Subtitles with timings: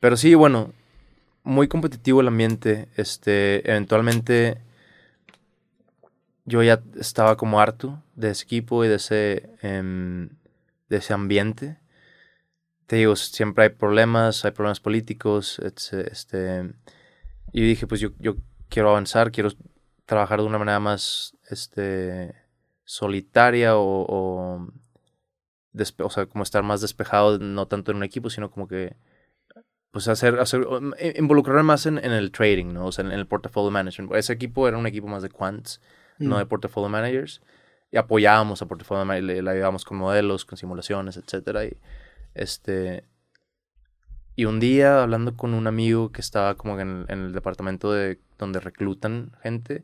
[0.00, 0.72] Pero sí, bueno,
[1.44, 2.88] muy competitivo el ambiente.
[2.96, 4.62] Este, eventualmente
[6.44, 10.30] yo ya estaba como harto de ese equipo y de ese, em,
[10.88, 11.78] de ese ambiente.
[12.86, 16.72] Te digo, siempre hay problemas, hay problemas políticos, este,
[17.52, 18.36] y dije, pues yo, yo
[18.70, 19.50] quiero avanzar, quiero
[20.06, 22.34] trabajar de una manera más, este,
[22.84, 24.68] solitaria o, o,
[25.98, 28.96] o sea, como estar más despejado, no tanto en un equipo, sino como que
[29.98, 30.64] pues hacer, hacer
[31.16, 32.86] involucrarme más en, en, el trading, ¿no?
[32.86, 34.14] O sea, en, el portfolio management.
[34.14, 35.80] Ese equipo era un equipo más de quants,
[36.18, 36.38] no mm.
[36.38, 37.42] de portfolio managers.
[37.90, 41.64] Y apoyábamos a portfolio managers, le, ayudábamos con modelos, con simulaciones, etcétera.
[41.64, 41.76] Y
[42.34, 43.08] este
[44.36, 48.20] y un día hablando con un amigo que estaba como en, en el departamento de
[48.38, 49.82] donde reclutan gente,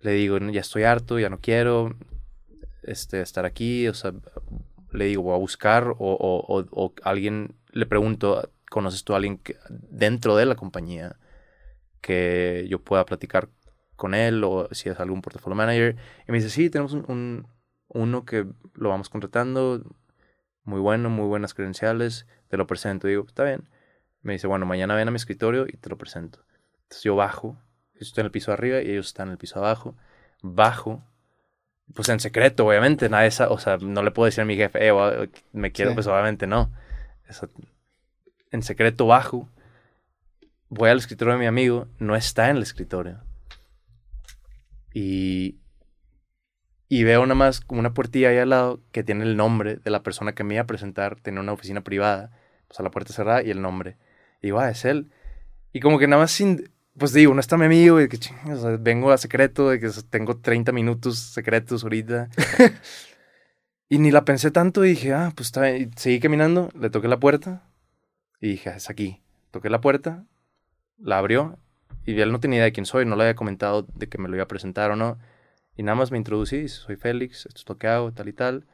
[0.00, 1.94] le digo, ya estoy harto, ya no quiero
[2.82, 4.14] este, estar aquí, o sea,
[4.90, 9.36] le digo, voy a buscar o, o, o alguien, le pregunto, ¿conoces tú a alguien
[9.36, 11.16] que, dentro de la compañía
[12.00, 13.50] que yo pueda platicar
[13.96, 15.96] con él o si es algún portfolio manager?
[16.26, 17.46] Y me dice, sí, tenemos un,
[17.88, 19.82] uno que lo vamos contratando,
[20.64, 23.08] muy bueno, muy buenas credenciales, te lo presento.
[23.08, 23.68] Digo, está bien.
[24.22, 26.40] Me dice, bueno, mañana ven a mi escritorio y te lo presento.
[26.84, 27.58] Entonces yo bajo,
[27.94, 29.96] estoy en el piso arriba y ellos están en el piso abajo.
[30.40, 31.04] Bajo,
[31.94, 34.88] pues en secreto, obviamente, nada esa, o sea, no le puedo decir a mi jefe,
[34.88, 36.72] eh, me quiero, pues obviamente no.
[38.52, 39.48] En secreto bajo,
[40.68, 43.20] voy al escritorio de mi amigo, no está en el escritorio.
[44.94, 45.58] Y,
[46.88, 49.90] y veo nada más como una puertilla ahí al lado que tiene el nombre de
[49.90, 52.30] la persona que me iba a presentar, tiene una oficina privada,
[52.68, 53.96] pues a la puerta cerrada y el nombre.
[54.42, 55.10] Y digo, ah, es él.
[55.72, 58.18] Y como que nada más sin, pues digo, no está mi amigo y que
[58.50, 62.28] o sea, vengo a secreto, de que tengo 30 minutos secretos ahorita.
[63.88, 65.90] y ni la pensé tanto y dije, ah, pues está bien.
[65.96, 67.62] seguí caminando, le toqué la puerta
[68.42, 69.22] y dije, es aquí.
[69.50, 70.26] Toqué la puerta,
[70.98, 71.58] la abrió
[72.04, 74.28] y él no tenía idea de quién soy, no le había comentado de que me
[74.28, 75.18] lo iba a presentar o no.
[75.74, 78.66] Y nada más me introducí, soy Félix, esto es lo que hago, tal y tal.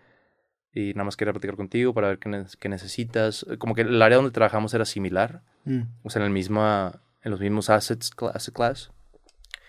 [0.73, 3.47] Y nada más quería platicar contigo para ver qué, qué necesitas.
[3.59, 5.43] Como que el área donde trabajamos era similar.
[5.65, 5.83] Mm.
[6.03, 8.91] O sea, en el misma en los mismos assets, asset class.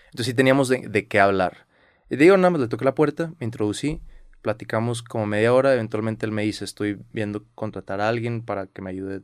[0.06, 1.66] Entonces sí teníamos de, qué hablar.
[2.08, 4.00] Y digo, nada más le toqué la puerta, me introducí,
[4.42, 8.82] platicamos como media hora, eventualmente él me dice, estoy viendo contratar a alguien para que
[8.82, 9.22] me ayude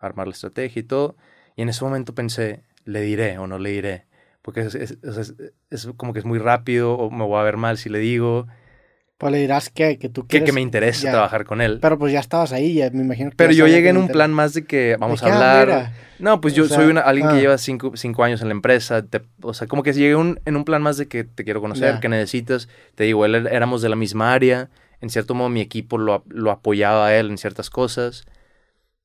[0.00, 1.16] armar la estrategia y todo.
[1.56, 4.06] Y en ese momento pensé, ¿le diré o no le diré?
[4.42, 4.74] Porque es,
[5.70, 8.46] es como que es muy rápido o me voy a ver mal si le digo.
[9.20, 10.46] Pues le dirás que, que tú quieres...
[10.46, 11.78] Que, me interesa trabajar con él.
[11.82, 14.32] Pero pues ya estabas ahí, ya me imagino que Pero yo llegué en un plan
[14.32, 15.92] más de que vamos a hablar.
[16.18, 17.40] No, pues yo soy una, alguien que ah.
[17.40, 19.04] lleva cinco, cinco, años en la empresa.
[19.42, 22.00] o sea, como que llegué un, en un plan más de que te quiero conocer,
[22.00, 22.70] que necesitas.
[22.94, 24.70] Te digo, él éramos de la misma área.
[25.02, 28.24] En cierto modo, mi equipo lo, lo apoyaba a él en ciertas cosas.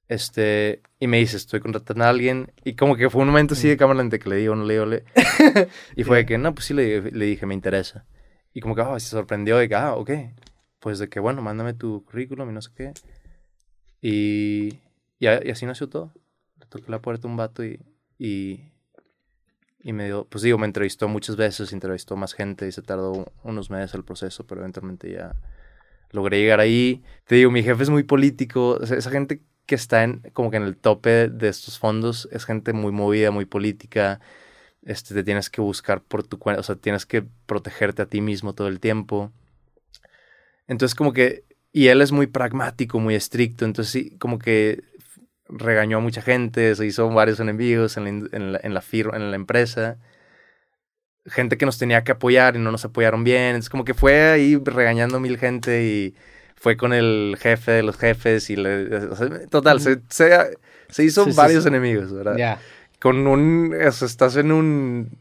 [0.07, 2.51] Este, y me dice, estoy contratando a alguien.
[2.63, 3.77] Y como que fue un momento así de mm.
[3.77, 5.03] cámara lenta que le digo, no le digo, le.
[5.95, 8.05] y fue que, no, pues sí le, le dije, me interesa.
[8.53, 10.11] Y como que oh, se sorprendió de que, ah, ok.
[10.79, 12.93] Pues de que, bueno, mándame tu currículum y no sé qué.
[14.01, 14.79] Y,
[15.19, 16.13] y, así nació todo.
[16.59, 17.81] Le toqué la puerta a un vato y,
[18.19, 18.71] y,
[19.79, 23.33] y, me dio, pues digo, me entrevistó muchas veces, entrevistó más gente y se tardó
[23.43, 25.35] unos meses el proceso, pero eventualmente ya
[26.11, 27.03] logré llegar ahí.
[27.25, 28.79] Te digo, mi jefe es muy político.
[28.81, 32.73] esa gente que está en, como que en el tope de estos fondos es gente
[32.73, 34.19] muy movida, muy política
[34.85, 38.21] este, te tienes que buscar por tu cuenta, o sea, tienes que protegerte a ti
[38.21, 39.31] mismo todo el tiempo.
[40.67, 44.83] Entonces como que, y él es muy pragmático, muy estricto, entonces sí, como que
[45.49, 49.35] regañó a mucha gente, se hizo varios enemigos en la, en la, firma, en la
[49.35, 49.97] empresa.
[51.25, 53.55] Gente que nos tenía que apoyar y no nos apoyaron bien.
[53.55, 56.15] Es como que fue ahí regañando a mil gente y
[56.55, 58.87] fue con el jefe de los jefes y le...
[59.49, 62.59] total, se, se, hizo varios enemigos, ¿verdad?
[62.99, 65.17] Con un, o sea, estás en un,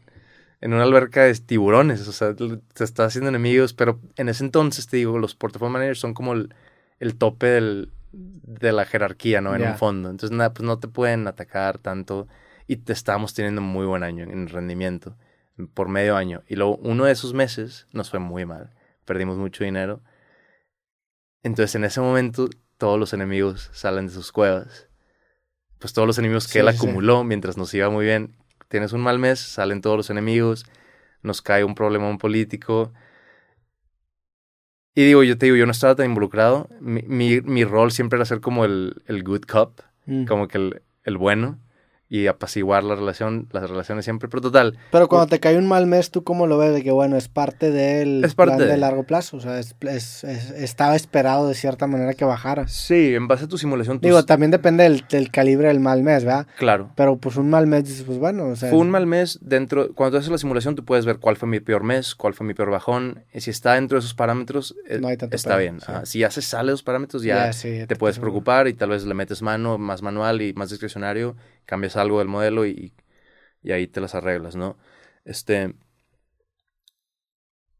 [0.61, 4.87] en una alberca de tiburones, o sea, te estás haciendo enemigos, pero en ese entonces,
[4.87, 6.53] te digo, los portfolio managers son como el,
[6.99, 9.55] el tope del, de la jerarquía, ¿no?
[9.55, 10.09] En un fondo.
[10.09, 12.27] Entonces, nada, pues no te pueden atacar tanto
[12.67, 15.15] y te estábamos teniendo muy buen año en rendimiento
[15.73, 16.43] por medio año.
[16.47, 18.71] Y luego, uno de esos meses nos fue muy mal.
[19.05, 20.01] Perdimos mucho dinero.
[21.45, 24.89] Entonces, en ese momento, todos los enemigos salen de sus cuevas
[25.85, 28.35] pues todos los enemigos que él acumuló mientras nos iba muy bien.
[28.69, 30.65] Tienes un mal mes, salen todos los enemigos,
[31.21, 32.91] nos cae un problema político.
[34.95, 36.69] Y digo, yo te digo, yo no estaba tan involucrado.
[36.79, 37.03] Mi,
[37.41, 40.25] mi, rol siempre era ser como el, el good cop, mm.
[40.25, 41.59] como que el, el, bueno.
[42.07, 44.77] Y apaciguar la relación, las relaciones siempre, pero total.
[44.91, 46.73] Pero cuando te cae un mal mes, ¿tú cómo lo ves?
[46.73, 48.77] De que, bueno, es parte del es parte plan de...
[48.77, 49.75] largo plazo, o sea, es,
[50.23, 52.67] estaba esperado de cierta manera que bajara.
[52.67, 53.99] Sí, en base a tu simulación.
[54.01, 56.47] Digo, también depende del, calibre del mal mes, ¿verdad?
[56.57, 56.91] Claro.
[56.95, 58.69] Pero pues un mal mes, dices, pues bueno, o sea...
[58.69, 61.49] Fue un mal mes dentro, cuando tú haces la simulación, tú puedes ver cuál fue
[61.49, 64.75] mi peor mes, cuál fue mi peor bajón, y si está dentro de esos parámetros,
[64.87, 65.79] eh, está bien.
[66.03, 69.13] si ya se sale de esos parámetros, ya, te puedes preocupar y tal vez le
[69.15, 71.35] metes mano, más manual y más discrecionario
[71.65, 72.93] cambias algo del modelo y,
[73.61, 74.77] y ahí te las arreglas, ¿no?
[75.25, 75.75] Este...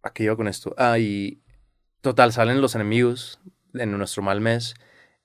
[0.02, 0.76] ¿A qué iba con esto?
[0.78, 1.42] Ah, y
[2.02, 3.40] total, salen los enemigos
[3.74, 4.76] en nuestro mal mes.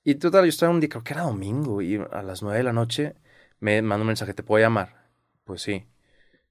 [0.05, 2.65] Y total, yo estaba un día, creo que era domingo, y a las nueve de
[2.65, 3.15] la noche
[3.59, 5.11] me manda un mensaje, ¿te puedo llamar?
[5.45, 5.85] Pues sí.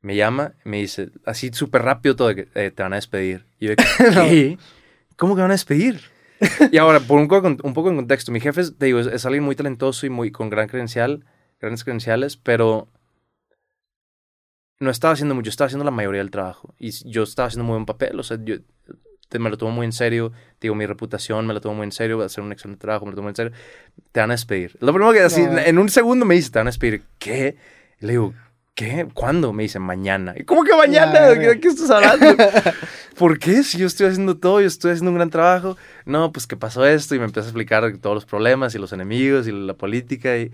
[0.01, 3.47] Me llama, me dice, así súper rápido todo, que eh, te van a despedir.
[3.59, 4.57] Y yo, ¿qué?
[5.17, 5.99] ¿Cómo que van a despedir?
[6.71, 9.25] y ahora, por un poco, un poco en contexto, mi jefe, te digo, es, es,
[9.25, 11.25] alguien muy talentoso y muy con gran credencial
[11.59, 12.87] grandes credenciales, pero
[14.79, 16.73] no estaba haciendo mucho, estaba haciendo la mayoría del trabajo.
[16.79, 18.55] Y yo estaba haciendo muy buen papel, o sea, yo
[19.37, 22.15] me lo tomo muy en serio, digo, mi reputación me lo tomo muy en serio,
[22.15, 23.51] voy a hacer un excelente trabajo, me lo tomo muy en serio.
[24.11, 24.77] Te van a despedir.
[24.79, 27.03] Lo primero que así, en un segundo me dice, te van a despedir.
[27.19, 27.57] ¿Qué?
[27.99, 28.33] le digo,
[28.75, 29.07] ¿qué?
[29.13, 29.51] ¿Cuándo?
[29.53, 30.33] Me dice, mañana.
[30.37, 31.27] ¿Y cómo que mañana?
[31.27, 32.35] ¿De qué estás hablando?
[33.17, 33.63] ¿Por qué?
[33.63, 35.77] Si yo estoy haciendo todo, yo estoy haciendo un gran trabajo.
[36.05, 38.93] No, pues que pasó esto y me empieza a explicar todos los problemas y los
[38.93, 40.51] enemigos y la política y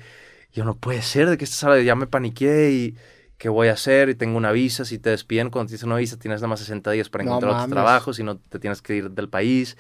[0.56, 1.84] yo no puede ser, ¿de qué estás hablando?
[1.84, 2.96] Ya me paniqué y
[3.38, 4.08] ¿qué voy a hacer?
[4.08, 6.92] Y tengo una visa, si te despiden cuando tienes una visa tienes nada más 60
[6.92, 9.78] días para encontrar otro trabajo, si no te tienes que ir del país.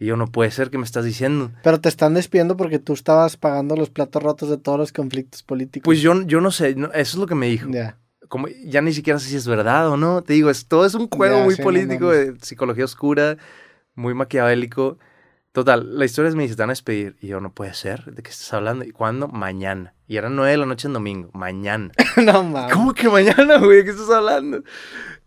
[0.00, 1.52] Y yo no puede ser que me estás diciendo.
[1.62, 5.44] Pero te están despidiendo porque tú estabas pagando los platos rotos de todos los conflictos
[5.44, 5.84] políticos.
[5.84, 7.70] Pues yo, yo no sé, eso es lo que me dijo.
[7.70, 7.96] Ya.
[8.28, 10.22] Como, ya ni siquiera sé si es verdad o no.
[10.22, 13.36] Te digo, es, todo es un juego muy político, de psicología oscura,
[13.94, 14.98] muy maquiavélico.
[15.52, 17.16] Total, la historia es me dice, te van a despedir.
[17.20, 18.84] Y yo, no puede ser, ¿de qué estás hablando?
[18.84, 19.26] ¿Y cuándo?
[19.26, 19.94] Mañana.
[20.06, 21.90] Y eran nueve de la noche en domingo, mañana.
[22.16, 22.72] no mames.
[22.72, 23.78] ¿Cómo que mañana, güey?
[23.78, 24.62] ¿De qué estás hablando?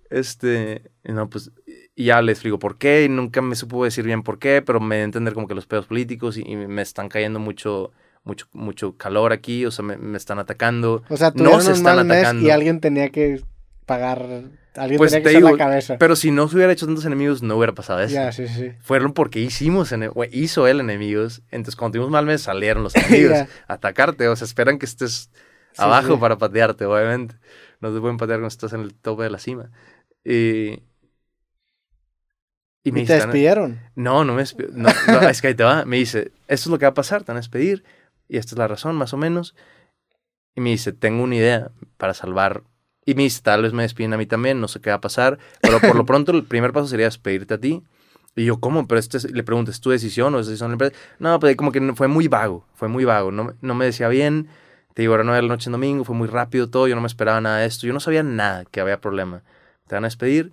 [0.10, 1.52] Este, no, pues,
[1.96, 4.80] y ya les digo por qué, y nunca me supo decir bien por qué, pero
[4.80, 7.92] me a entender como que los pedos políticos y, me están cayendo mucho,
[8.24, 11.04] mucho, mucho calor aquí, o sea, me, están atacando.
[11.10, 12.46] O sea, no se están atacando.
[12.46, 13.42] y alguien tenía que
[13.86, 14.44] pagar
[14.76, 15.98] Alguien pues tenía que la cabeza.
[15.98, 18.16] Pero si no se hubiera hecho tantos enemigos, no hubiera pasado eso.
[18.16, 18.72] Ya, sí, sí.
[18.82, 19.94] Fueron porque hicimos,
[20.32, 21.44] hizo él enemigos.
[21.52, 23.38] Entonces, cuando tuvimos mal mes, salieron los enemigos
[23.68, 24.28] a atacarte.
[24.28, 25.30] O sea, esperan que estés
[25.78, 27.36] abajo para patearte, obviamente.
[27.82, 29.70] No te pueden patear cuando estás en el tope de la cima.
[30.24, 30.82] Y.
[32.86, 33.80] Y, me te despidieron?
[33.96, 34.82] No, no me despidieron.
[34.82, 34.90] No,
[35.30, 35.86] es que ahí te va.
[35.86, 37.84] Me dice, esto es lo que va a pasar, te van a despedir.
[38.28, 39.56] Y esta es la razón, más o menos.
[40.56, 42.64] Y me dice, tengo una idea para salvar
[43.06, 45.40] y mis tal vez me despiden a mí también, no sé qué va a pasar.
[45.62, 47.84] Pero por lo pronto el primer paso sería despedirte a ti.
[48.36, 48.88] Y yo, ¿cómo?
[48.88, 51.06] Pero este, le pregunto, ¿es tu decisión o es decisión de la empresa?
[51.20, 53.32] No, pues como que fue muy vago, fue muy vago.
[53.32, 54.48] No, no me decía bien.
[54.94, 57.02] Te digo, era nueve de la noche en domingo, fue muy rápido todo, yo no
[57.02, 57.88] me esperaba nada de esto.
[57.88, 59.44] Yo no sabía nada que había problema.
[59.88, 60.52] Te van a despedir.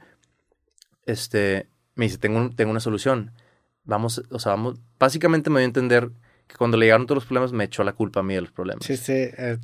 [1.06, 3.32] Este, me dice, tengo, tengo una solución.
[3.84, 6.10] Vamos, o sea, vamos, básicamente me voy a entender
[6.50, 8.52] que cuando le llegaron todos los problemas me echó la culpa a mí de los
[8.52, 8.84] problemas.
[8.84, 9.58] Sí, sí, eh,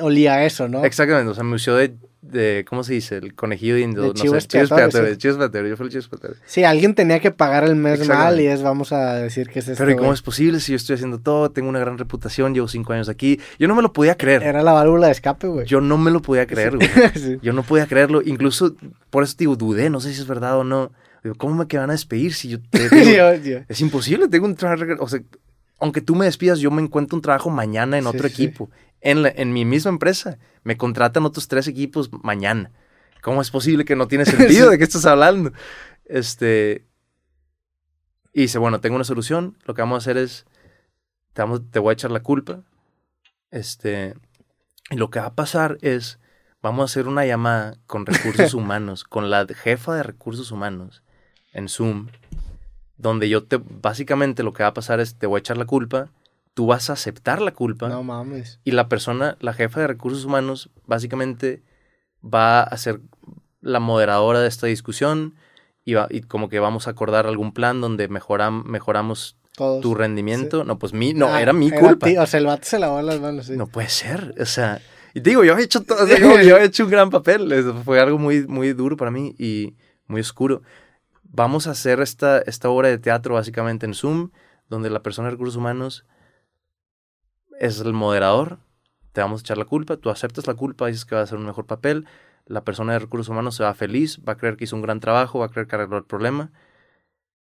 [0.00, 0.84] olía eso, ¿no?
[0.84, 3.16] Exactamente, o sea, me usó de de, ¿cómo se dice?
[3.16, 4.02] El conejillo de Indo.
[4.02, 8.06] no sé, chivo expiatorio, yo fui el chivo Sí, alguien tenía que pagar el mes
[8.06, 9.82] mal y es, vamos a decir que es esto.
[9.82, 11.50] Pero ¿y cómo es posible si yo estoy haciendo todo?
[11.50, 13.40] Tengo una gran reputación, llevo cinco años aquí.
[13.58, 14.42] Yo no me lo podía creer.
[14.42, 15.66] Era la válvula de escape, güey.
[15.66, 17.38] Yo no me lo podía creer, güey.
[17.42, 18.20] Yo no podía creerlo.
[18.22, 18.74] Incluso,
[19.08, 20.92] por eso digo, dudé, no sé si es verdad o no.
[21.22, 24.56] Digo, ¿cómo me que van a despedir si yo te digo, Es imposible, tengo un
[24.56, 25.20] trabajo, o sea,
[25.80, 29.52] aunque tú me despidas, yo me encuentro un trabajo mañana en otro equipo, en, en
[29.52, 30.38] mi misma empresa.
[30.62, 32.70] Me contratan otros tres equipos mañana.
[33.22, 34.70] ¿Cómo es posible que no tiene sentido?
[34.70, 35.52] ¿De qué estás hablando?
[36.04, 36.86] Este.
[38.32, 39.56] Y dice, bueno, tengo una solución.
[39.64, 40.46] Lo que vamos a hacer es.
[41.32, 42.62] Te, te voy a echar la culpa.
[43.50, 44.14] Este.
[44.90, 46.18] Y lo que va a pasar es.
[46.62, 51.02] Vamos a hacer una llamada con recursos humanos, con la jefa de recursos humanos
[51.52, 52.08] en Zoom,
[53.00, 53.58] donde yo te.
[53.58, 56.10] Básicamente lo que va a pasar es te voy a echar la culpa.
[56.54, 57.88] Tú vas a aceptar la culpa.
[57.88, 58.60] No mames.
[58.64, 61.62] Y la persona, la jefa de recursos humanos, básicamente
[62.22, 63.00] va a ser
[63.60, 65.34] la moderadora de esta discusión
[65.84, 69.36] y, va, y como que vamos a acordar algún plan donde mejoram, mejoramos
[69.82, 70.64] tu rendimiento.
[70.64, 72.08] No, pues mi, no, ah, era mi culpa.
[72.18, 73.56] o sea, el vato se lavó las manos, sí.
[73.56, 74.80] No puede ser, o sea,
[75.14, 76.06] y te digo, yo he hecho todo,
[76.42, 79.74] yo he hecho un gran papel, fue algo muy, muy duro para mí y
[80.06, 80.62] muy oscuro.
[81.32, 84.30] Vamos a hacer esta, esta obra de teatro básicamente en Zoom,
[84.68, 86.04] donde la persona de recursos humanos
[87.58, 88.58] es el moderador
[89.12, 91.38] te vamos a echar la culpa, tú aceptas la culpa, dices que va a hacer
[91.38, 92.06] un mejor papel,
[92.46, 95.00] la persona de recursos humanos se va feliz, va a creer que hizo un gran
[95.00, 96.52] trabajo, va a creer que arregló el problema,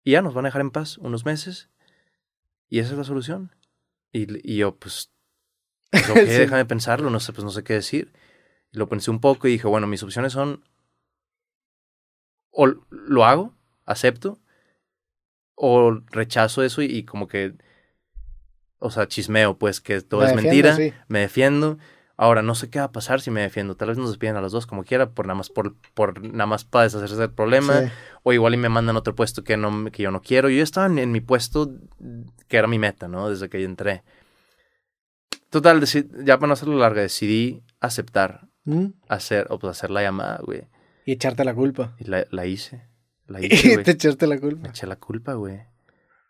[0.03, 1.71] y ya nos van a dejar en paz unos meses,
[2.69, 3.55] y esa es la solución.
[4.13, 5.11] Y, y yo, pues,
[5.91, 8.13] Pues, ok, déjame pensarlo, no sé, pues no sé qué decir.
[8.71, 10.65] Lo pensé un poco y dije, bueno, mis opciones son
[12.51, 14.39] o lo hago, acepto,
[15.55, 17.55] o rechazo eso y, como que,
[18.79, 20.77] o sea, chismeo, pues que todo es mentira,
[21.09, 21.79] me defiendo.
[22.17, 23.77] Ahora, no sé qué va a pasar si me defiendo.
[23.77, 26.47] Tal vez nos despiden a los dos como quiera, por nada más, por, por nada
[26.47, 27.93] más para deshacerse del problema.
[28.23, 30.49] O igual y me mandan otro puesto que, no, que yo no quiero.
[30.49, 31.73] Yo estaba en, mi puesto
[32.47, 33.31] que era mi meta, ¿no?
[33.31, 34.05] Desde que yo entré.
[35.51, 38.87] Total, ya para no hacerlo larga, decidí aceptar ¿Mm?
[39.09, 40.69] hacer, o pues hacer la llamada, güey.
[41.05, 41.95] Y echarte la culpa.
[41.99, 42.89] Y la, la hice.
[43.27, 44.63] La hice, y te echaste la culpa.
[44.63, 45.61] Me eché la culpa, güey.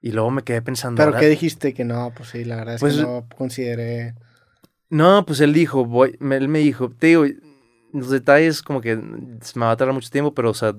[0.00, 1.02] Y luego me quedé pensando.
[1.02, 1.72] ¿Pero qué dijiste?
[1.72, 4.14] Que no, pues sí, la verdad es que pues no consideré.
[4.90, 7.24] No, pues él dijo, voy, él me dijo, te digo,
[7.92, 10.74] los detalles como que me va a tardar mucho tiempo, pero o sea,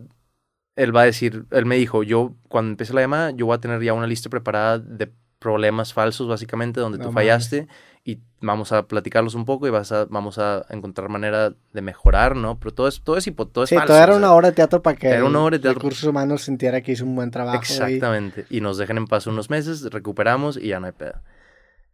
[0.76, 3.62] él va a decir, él me dijo, yo cuando empiece la llamada, yo voy a
[3.62, 5.12] tener ya una lista preparada de
[5.46, 7.68] problemas falsos, básicamente, donde tú fallaste
[8.04, 12.36] y vamos a platicarlos un poco y vas a, vamos a encontrar manera de mejorar,
[12.36, 12.58] ¿no?
[12.60, 14.98] Pero todo es, todo es, todo es sí, todo era una obra de teatro para
[14.98, 15.80] que era una obra de teatro.
[15.80, 17.60] recursos humanos sintiera que hizo un buen trabajo.
[17.60, 18.48] Exactamente.
[18.50, 18.60] Y...
[18.60, 21.22] nos dejen en paz unos meses, recuperamos y ya no hay pedo.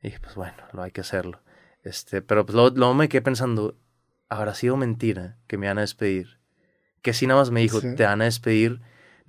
[0.02, 1.42] Y pues bueno, lo hay que hacerlo.
[1.84, 3.76] Este, pero pues luego, me quedé pensando,
[4.30, 6.40] habrá sido mentira que me van a despedir.
[7.02, 8.82] Que si nada más me dijo, te van a despedir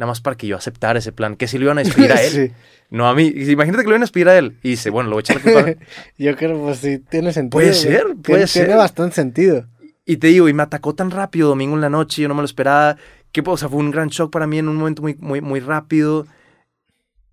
[0.03, 1.37] nada más para que yo aceptara ese plan.
[1.37, 2.53] Que si lo iban a despedir a él.
[2.91, 3.33] No a mí.
[3.35, 4.59] Imagínate que lo iban a despedir a él.
[4.63, 5.85] Y dice, bueno, lo voy a echar a culpa.
[6.19, 7.59] yo creo, pues sí, tiene sentido.
[7.59, 8.67] Puede ser, puede ser.
[8.67, 9.69] Tiene bastante sentido.
[10.05, 12.43] Y te digo, y me atacó tan rápido domingo en la noche, yo no me
[12.43, 12.97] lo esperaba.
[13.31, 15.61] Que, o sea, fue un gran shock para mí en un momento muy, muy, muy
[15.61, 16.27] rápido.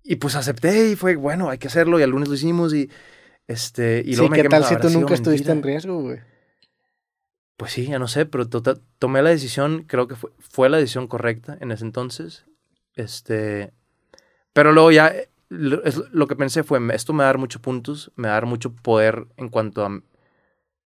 [0.04, 1.98] Y pues acepté y fue, bueno, hay que hacerlo.
[1.98, 2.88] Y al lunes lo hicimos y,
[3.48, 6.20] este, y luego sí, ¿qué tal si tú nunca estuviste en riesgo, güey?
[7.56, 10.78] Pues sí, ya no sé, pero tota, tomé la decisión, creo que fue, fue la
[10.78, 12.46] decisión correcta en ese entonces.
[12.94, 13.72] Este,
[14.52, 15.12] pero luego ya
[15.48, 18.46] lo, que pensé fue, esto me va a dar muchos puntos, me va a dar
[18.46, 20.00] mucho poder en cuanto a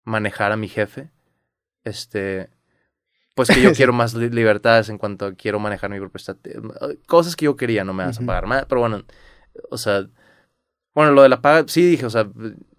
[0.05, 1.11] manejar a mi jefe.
[1.85, 2.49] Este,
[3.35, 6.37] pues que yo quiero más libertades en cuanto a quiero manejar mi propia
[7.07, 9.05] Cosas que yo quería, no me vas a pagar más, pero bueno,
[9.71, 10.07] o sea,
[10.95, 12.27] bueno, lo de la paga, sí dije, o sea,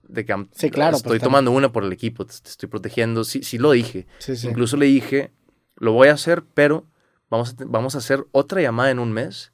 [0.08, 3.58] de que sí, claro, estoy tomando una por el equipo, te, estoy protegiendo, sí, sí
[3.58, 4.08] lo dije.
[4.44, 5.32] Incluso le dije,
[5.76, 6.86] lo voy a hacer, pero
[7.30, 9.52] vamos a, vamos a hacer otra llamada en un mes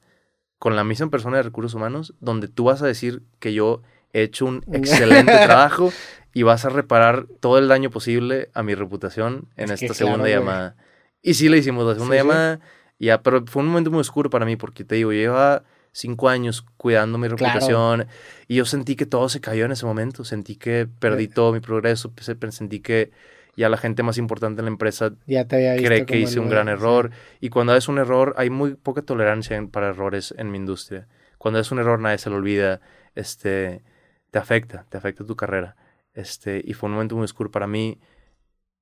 [0.60, 3.82] con la misma persona de recursos humanos, donde tú vas a decir que yo
[4.14, 5.92] he hecho un excelente trabajo
[6.34, 10.76] y vas a reparar todo el daño posible a mi reputación en esta segunda llamada.
[11.22, 12.60] Y sí le hicimos la segunda llamada,
[13.00, 16.66] ya, pero fue un momento muy oscuro para mí porque te digo, lleva cinco años
[16.78, 18.08] cuidando mi reputación
[18.48, 21.60] y yo sentí que todo se cayó en ese momento, sentí que perdí todo mi
[21.60, 22.14] progreso,
[22.52, 23.12] sentí que
[23.56, 27.12] ya la gente más importante en la empresa cree que hice un gran error.
[27.40, 31.08] Y cuando es un error, hay muy poca tolerancia para errores en mi industria.
[31.38, 32.82] Cuando es un error, nadie se lo olvida.
[33.16, 33.84] Este,
[34.30, 35.76] te afecta, te afecta tu carrera.
[36.14, 38.00] Este, y fue un momento muy oscuro para mí.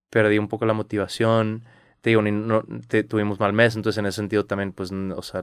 [0.10, 1.66] Perdí un poco la motivación.
[2.02, 5.42] Te digo, no, te, tuvimos mal mes, entonces en ese sentido también, pues, o sea,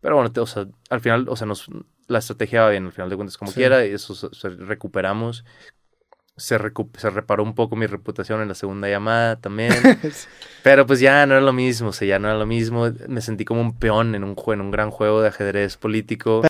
[0.00, 1.70] pero bueno, o sea, al final, o sea, nos,
[2.08, 4.28] la estrategia va bien, al final de cuentas, como quiera, y eso
[4.58, 5.44] recuperamos
[6.36, 6.58] se,
[6.96, 9.72] se reparó un poco mi reputación en la segunda llamada también.
[10.62, 12.90] Pero pues ya no era lo mismo, o sea, ya no era lo mismo.
[13.08, 16.42] Me sentí como un peón en un, en un gran juego de ajedrez político.